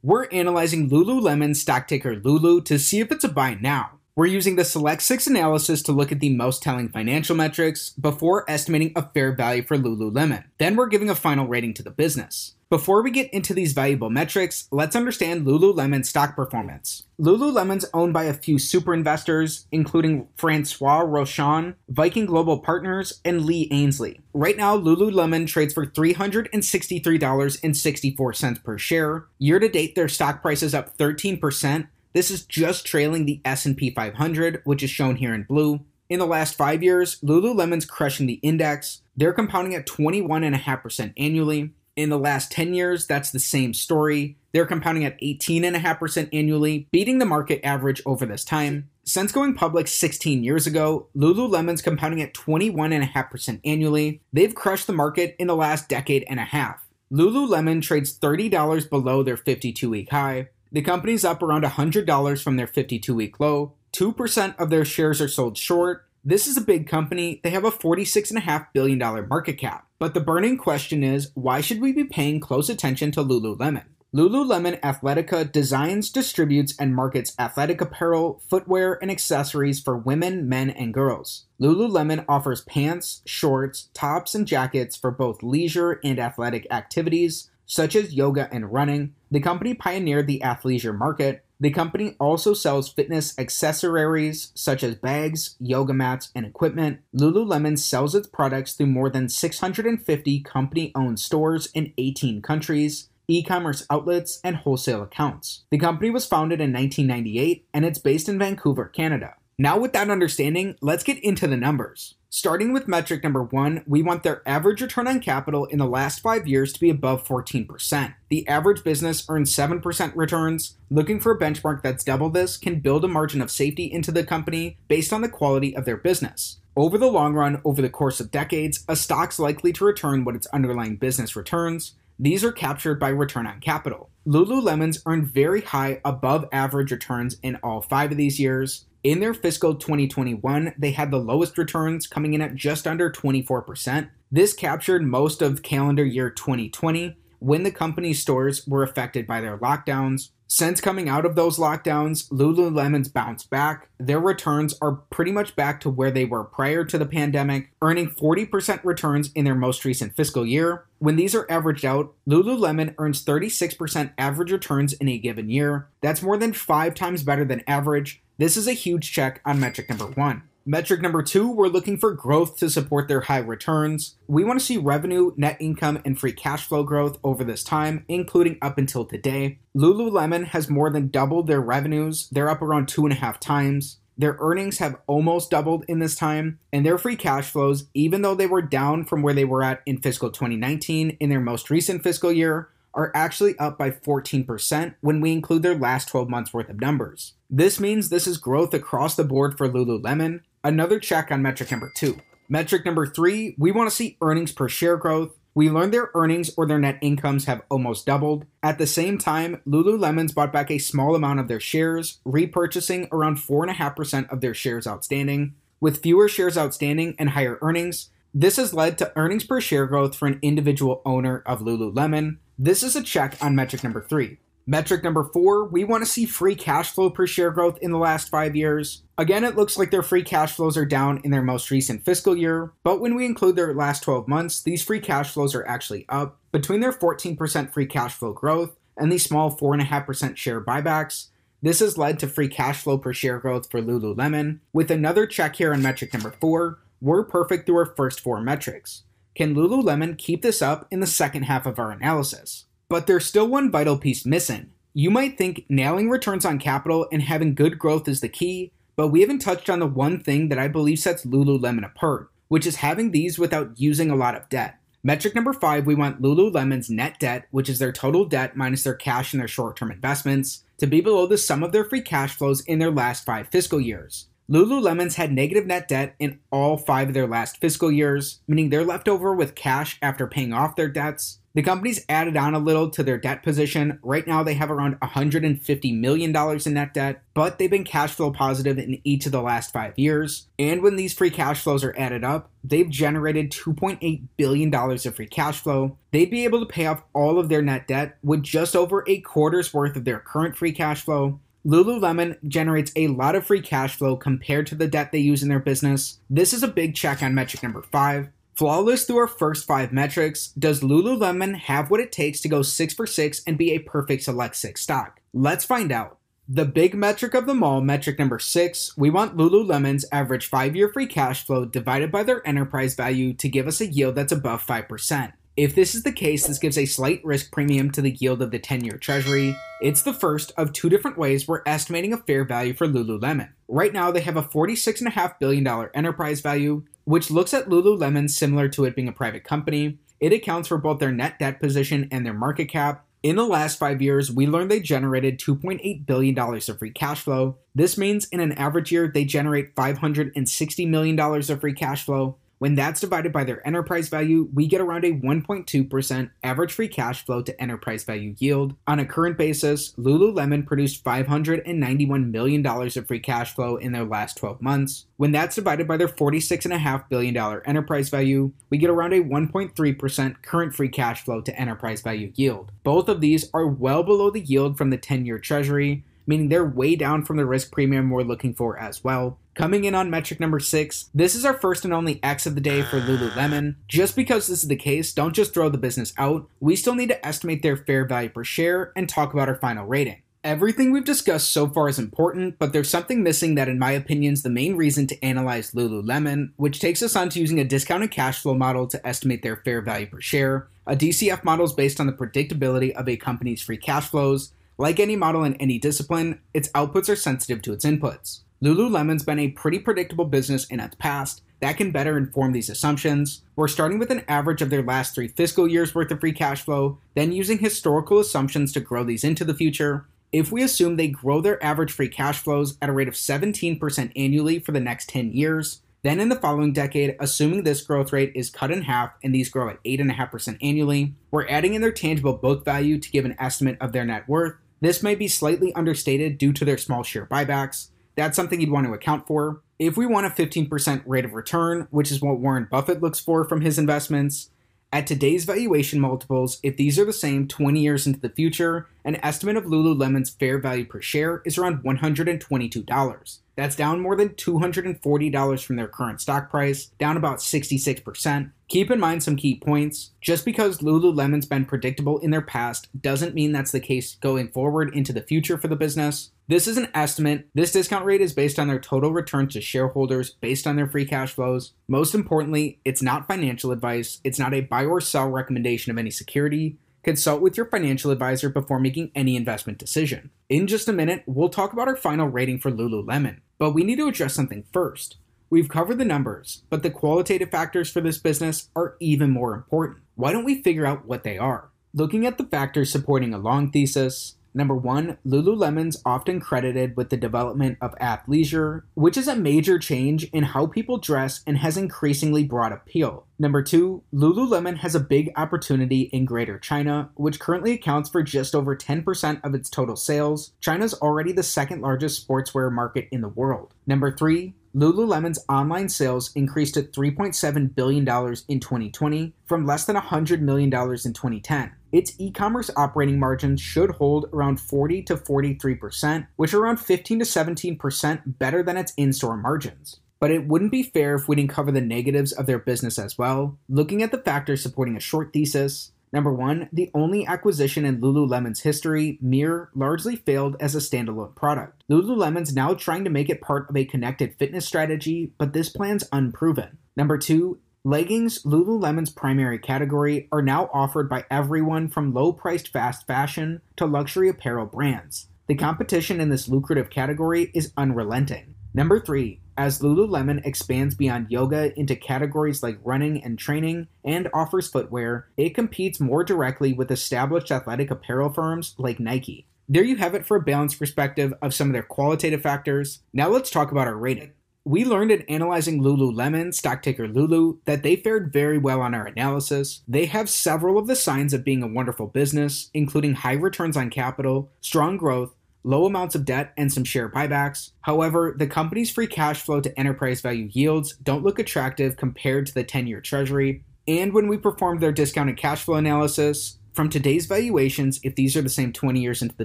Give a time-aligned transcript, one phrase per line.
[0.00, 3.98] We're analyzing Lululemon stock ticker Lulu to see if it's a buy now.
[4.14, 8.48] We're using the Select 6 analysis to look at the most telling financial metrics before
[8.48, 10.44] estimating a fair value for Lululemon.
[10.58, 12.54] Then we're giving a final rating to the business.
[12.70, 17.04] Before we get into these valuable metrics, let's understand Lululemon's stock performance.
[17.18, 23.68] Lululemon's owned by a few super investors, including Francois Rochon, Viking Global Partners, and Lee
[23.70, 24.20] Ainslie.
[24.34, 29.24] Right now, Lululemon trades for $363.64 per share.
[29.38, 31.88] Year to date, their stock price is up 13%.
[32.12, 35.80] This is just trailing the S&P 500, which is shown here in blue.
[36.10, 39.00] In the last five years, Lululemon's crushing the index.
[39.16, 41.72] They're compounding at 21.5% annually.
[41.98, 44.36] In the last 10 years, that's the same story.
[44.52, 48.88] They're compounding at 18.5% annually, beating the market average over this time.
[49.02, 54.20] Since going public 16 years ago, Lululemon's compounding at 21.5% annually.
[54.32, 56.86] They've crushed the market in the last decade and a half.
[57.10, 60.50] Lululemon trades $30 below their 52 week high.
[60.70, 63.72] The company's up around $100 from their 52 week low.
[63.92, 66.07] 2% of their shares are sold short.
[66.28, 67.40] This is a big company.
[67.42, 68.98] They have a $46.5 billion
[69.30, 69.86] market cap.
[69.98, 73.84] But the burning question is why should we be paying close attention to Lululemon?
[74.14, 80.92] Lululemon Athletica designs, distributes, and markets athletic apparel, footwear, and accessories for women, men, and
[80.92, 81.46] girls.
[81.58, 88.12] Lululemon offers pants, shorts, tops, and jackets for both leisure and athletic activities, such as
[88.12, 89.14] yoga and running.
[89.30, 91.42] The company pioneered the athleisure market.
[91.60, 97.00] The company also sells fitness accessories such as bags, yoga mats, and equipment.
[97.14, 103.42] Lululemon sells its products through more than 650 company owned stores in 18 countries e
[103.42, 105.64] commerce outlets, and wholesale accounts.
[105.70, 109.34] The company was founded in 1998 and it's based in Vancouver, Canada.
[109.58, 112.14] Now, with that understanding, let's get into the numbers.
[112.30, 116.20] Starting with metric number one, we want their average return on capital in the last
[116.20, 118.14] five years to be above 14%.
[118.28, 120.76] The average business earns 7% returns.
[120.90, 124.24] Looking for a benchmark that's double this can build a margin of safety into the
[124.24, 126.58] company based on the quality of their business.
[126.76, 130.36] Over the long run, over the course of decades, a stock's likely to return what
[130.36, 131.94] its underlying business returns.
[132.18, 134.10] These are captured by return on capital.
[134.26, 138.84] Lululemon's earned very high above average returns in all five of these years.
[139.04, 144.10] In their fiscal 2021, they had the lowest returns, coming in at just under 24%.
[144.30, 149.56] This captured most of calendar year 2020 when the company's stores were affected by their
[149.56, 150.30] lockdowns.
[150.50, 153.90] Since coming out of those lockdowns, Lululemon's bounced back.
[153.98, 158.10] Their returns are pretty much back to where they were prior to the pandemic, earning
[158.10, 160.86] 40% returns in their most recent fiscal year.
[160.98, 165.88] When these are averaged out, Lululemon earns 36% average returns in a given year.
[166.00, 168.22] That's more than five times better than average.
[168.40, 170.42] This is a huge check on metric number one.
[170.64, 174.14] Metric number two, we're looking for growth to support their high returns.
[174.28, 178.04] We want to see revenue, net income, and free cash flow growth over this time,
[178.06, 179.58] including up until today.
[179.76, 183.98] Lululemon has more than doubled their revenues, they're up around two and a half times.
[184.16, 188.36] Their earnings have almost doubled in this time, and their free cash flows, even though
[188.36, 192.04] they were down from where they were at in fiscal 2019 in their most recent
[192.04, 196.68] fiscal year, are actually up by 14% when we include their last 12 months worth
[196.68, 197.34] of numbers.
[197.50, 201.90] This means this is growth across the board for Lululemon, Another check on metric number
[201.94, 202.18] two.
[202.48, 205.36] Metric number three, we want to see earnings per share growth.
[205.54, 208.44] We learned their earnings or their net incomes have almost doubled.
[208.62, 213.38] At the same time, Lululemon's bought back a small amount of their shares, repurchasing around
[213.38, 215.54] 4.5% of their shares outstanding.
[215.80, 220.16] With fewer shares outstanding and higher earnings, this has led to earnings per share growth
[220.16, 222.38] for an individual owner of Lululemon.
[222.58, 224.38] This is a check on metric number three.
[224.70, 227.96] Metric number four, we want to see free cash flow per share growth in the
[227.96, 229.02] last five years.
[229.16, 232.36] Again, it looks like their free cash flows are down in their most recent fiscal
[232.36, 236.04] year, but when we include their last 12 months, these free cash flows are actually
[236.10, 236.38] up.
[236.52, 241.28] Between their 14% free cash flow growth and the small 4.5% share buybacks,
[241.62, 244.58] this has led to free cash flow per share growth for Lululemon.
[244.74, 249.04] With another check here on metric number four, we're perfect through our first four metrics.
[249.34, 252.66] Can Lululemon keep this up in the second half of our analysis?
[252.90, 254.70] But there's still one vital piece missing.
[254.94, 259.08] You might think nailing returns on capital and having good growth is the key, but
[259.08, 262.76] we haven't touched on the one thing that I believe sets Lululemon apart, which is
[262.76, 264.78] having these without using a lot of debt.
[265.04, 268.94] Metric number five, we want Lululemon's net debt, which is their total debt minus their
[268.94, 272.34] cash and their short term investments, to be below the sum of their free cash
[272.34, 274.27] flows in their last five fiscal years.
[274.50, 278.84] Lululemon's had negative net debt in all five of their last fiscal years, meaning they're
[278.84, 281.40] left over with cash after paying off their debts.
[281.54, 283.98] The company's added on a little to their debt position.
[284.02, 286.34] Right now, they have around $150 million
[286.64, 289.92] in net debt, but they've been cash flow positive in each of the last five
[289.98, 290.46] years.
[290.58, 295.26] And when these free cash flows are added up, they've generated $2.8 billion of free
[295.26, 295.98] cash flow.
[296.12, 299.20] They'd be able to pay off all of their net debt with just over a
[299.20, 301.40] quarter's worth of their current free cash flow.
[301.66, 305.48] Lululemon generates a lot of free cash flow compared to the debt they use in
[305.48, 306.20] their business.
[306.30, 308.28] This is a big check on metric number five.
[308.54, 312.92] Flawless through our first five metrics, does Lululemon have what it takes to go six
[312.92, 315.20] for six and be a perfect select six stock?
[315.32, 316.18] Let's find out.
[316.48, 320.88] The big metric of them all, metric number six, we want Lululemon's average five year
[320.88, 324.66] free cash flow divided by their enterprise value to give us a yield that's above
[324.66, 325.32] 5%.
[325.58, 328.52] If this is the case, this gives a slight risk premium to the yield of
[328.52, 329.56] the 10 year treasury.
[329.82, 333.48] It's the first of two different ways we're estimating a fair value for Lululemon.
[333.66, 338.84] Right now, they have a $46.5 billion enterprise value, which looks at Lululemon similar to
[338.84, 339.98] it being a private company.
[340.20, 343.04] It accounts for both their net debt position and their market cap.
[343.24, 347.56] In the last five years, we learned they generated $2.8 billion of free cash flow.
[347.74, 352.36] This means in an average year, they generate $560 million of free cash flow.
[352.58, 357.24] When that's divided by their enterprise value, we get around a 1.2% average free cash
[357.24, 358.74] flow to enterprise value yield.
[358.86, 364.36] On a current basis, Lululemon produced $591 million of free cash flow in their last
[364.38, 365.06] 12 months.
[365.18, 370.74] When that's divided by their $46.5 billion enterprise value, we get around a 1.3% current
[370.74, 372.72] free cash flow to enterprise value yield.
[372.82, 376.64] Both of these are well below the yield from the 10 year treasury, meaning they're
[376.64, 379.38] way down from the risk premium we're looking for as well.
[379.54, 382.60] Coming in on metric number six, this is our first and only X of the
[382.60, 383.74] day for Lululemon.
[383.88, 386.48] Just because this is the case, don't just throw the business out.
[386.60, 389.84] We still need to estimate their fair value per share and talk about our final
[389.84, 390.22] rating.
[390.44, 394.34] Everything we've discussed so far is important, but there's something missing that, in my opinion,
[394.34, 398.12] is the main reason to analyze Lululemon, which takes us on to using a discounted
[398.12, 400.68] cash flow model to estimate their fair value per share.
[400.86, 405.00] A DCF model is based on the predictability of a company's free cash flows, like
[405.00, 408.40] any model in any discipline, its outputs are sensitive to its inputs.
[408.62, 413.42] Lululemon's been a pretty predictable business in its past that can better inform these assumptions.
[413.56, 416.62] We're starting with an average of their last three fiscal years worth of free cash
[416.62, 420.06] flow, then using historical assumptions to grow these into the future.
[420.30, 424.12] If we assume they grow their average free cash flows at a rate of 17%
[424.14, 428.32] annually for the next 10 years, then in the following decade, assuming this growth rate
[428.34, 432.34] is cut in half and these grow at 8.5% annually, we're adding in their tangible
[432.34, 436.38] book value to give an estimate of their net worth, this may be slightly understated
[436.38, 437.88] due to their small share buybacks.
[438.16, 439.62] That's something you'd want to account for.
[439.78, 443.44] If we want a 15% rate of return, which is what Warren Buffett looks for
[443.44, 444.50] from his investments,
[444.92, 449.16] at today's valuation multiples, if these are the same 20 years into the future, an
[449.24, 453.38] estimate of Lululemon's fair value per share is around $122.
[453.56, 458.52] That's down more than $240 from their current stock price, down about 66%.
[458.68, 460.10] Keep in mind some key points.
[460.20, 464.94] Just because Lululemon's been predictable in their past doesn't mean that's the case going forward
[464.94, 466.30] into the future for the business.
[466.46, 467.48] This is an estimate.
[467.54, 471.06] This discount rate is based on their total return to shareholders based on their free
[471.06, 471.72] cash flows.
[471.88, 476.10] Most importantly, it's not financial advice, it's not a buy or sell recommendation of any
[476.10, 476.76] security.
[477.08, 480.28] Consult with your financial advisor before making any investment decision.
[480.50, 483.96] In just a minute, we'll talk about our final rating for Lululemon, but we need
[483.96, 485.16] to address something first.
[485.48, 490.00] We've covered the numbers, but the qualitative factors for this business are even more important.
[490.16, 491.70] Why don't we figure out what they are?
[491.94, 497.16] Looking at the factors supporting a long thesis, Number one, Lululemon's often credited with the
[497.16, 502.44] development of athleisure, which is a major change in how people dress and has increasingly
[502.44, 503.26] broad appeal.
[503.38, 508.54] Number two, Lululemon has a big opportunity in Greater China, which currently accounts for just
[508.54, 510.52] over 10% of its total sales.
[510.60, 513.74] China's already the second largest sportswear market in the world.
[513.86, 518.02] Number three, Lululemon's online sales increased to $3.7 billion
[518.48, 521.72] in 2020 from less than $100 million in 2010.
[521.92, 527.20] Its e commerce operating margins should hold around 40 to 43%, which are around 15
[527.20, 530.00] to 17% better than its in store margins.
[530.20, 533.16] But it wouldn't be fair if we didn't cover the negatives of their business as
[533.16, 533.58] well.
[533.68, 538.60] Looking at the factors supporting a short thesis, Number one, the only acquisition in Lululemon's
[538.60, 541.84] history, Mirror, largely failed as a standalone product.
[541.90, 546.08] Lululemon's now trying to make it part of a connected fitness strategy, but this plan's
[546.10, 546.78] unproven.
[546.96, 553.06] Number two, leggings, Lululemon's primary category, are now offered by everyone from low priced fast
[553.06, 555.28] fashion to luxury apparel brands.
[555.46, 558.54] The competition in this lucrative category is unrelenting.
[558.74, 564.68] Number three, as Lululemon expands beyond yoga into categories like running and training and offers
[564.68, 569.46] footwear, it competes more directly with established athletic apparel firms like Nike.
[569.68, 573.00] There you have it for a balanced perspective of some of their qualitative factors.
[573.12, 574.32] Now let's talk about our rating.
[574.68, 579.06] We learned in analyzing Lululemon, stock ticker Lulu, that they fared very well on our
[579.06, 579.80] analysis.
[579.88, 583.88] They have several of the signs of being a wonderful business, including high returns on
[583.88, 585.34] capital, strong growth,
[585.64, 587.70] low amounts of debt, and some share buybacks.
[587.80, 592.52] However, the company's free cash flow to enterprise value yields don't look attractive compared to
[592.52, 593.64] the 10 year treasury.
[593.86, 598.40] And when we performed their discounted cash flow analysis, from today's valuations, if these are
[598.40, 599.44] the same 20 years into the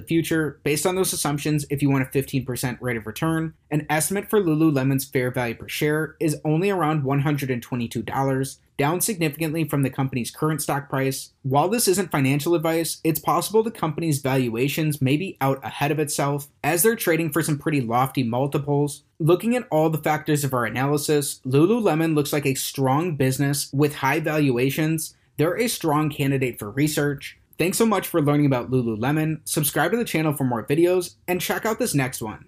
[0.00, 4.30] future, based on those assumptions, if you want a 15% rate of return, an estimate
[4.30, 10.30] for Lululemon's fair value per share is only around $122, down significantly from the company's
[10.30, 11.32] current stock price.
[11.42, 15.98] While this isn't financial advice, it's possible the company's valuations may be out ahead of
[15.98, 19.02] itself, as they're trading for some pretty lofty multiples.
[19.18, 23.96] Looking at all the factors of our analysis, Lululemon looks like a strong business with
[23.96, 25.16] high valuations.
[25.36, 27.38] They're a strong candidate for research.
[27.58, 29.40] Thanks so much for learning about Lululemon.
[29.44, 32.46] Subscribe to the channel for more videos, and check out this next one.